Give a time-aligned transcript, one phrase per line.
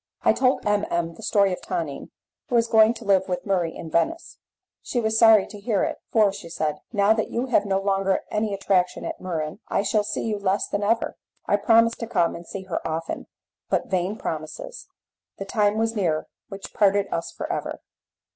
[0.23, 0.83] I told M.
[0.89, 1.13] M.
[1.13, 2.09] the story of Tonine,
[2.49, 4.39] who was going to live with Murray in Venice;
[4.81, 8.21] she was sorry to hear it, "for," said she, "now that you have no longer
[8.31, 12.33] any attraction at Muran, I shall see you less than ever." I promised to come
[12.35, 13.27] and see her often,
[13.69, 14.87] but vain promises!
[15.37, 17.79] The time was near which parted us for ever.